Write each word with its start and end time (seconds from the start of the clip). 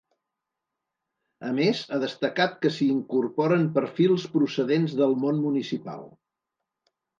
A 1.49 1.51
més, 1.57 1.81
ha 1.89 1.99
destacat 2.05 2.57
que 2.63 2.71
s’hi 2.79 2.89
incorporen 2.95 3.69
perfils 3.77 4.27
procedents 4.39 4.99
del 5.05 5.17
món 5.27 5.41
municipal. 5.47 6.05